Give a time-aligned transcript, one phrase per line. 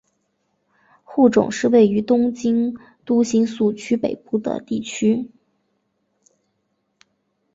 [1.03, 5.29] 户冢是位于东京都新宿区北部的地区。